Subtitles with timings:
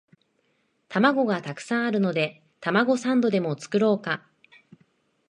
[0.89, 4.25] 玉子がたくさんあるのでたまごサンドでも作ろうか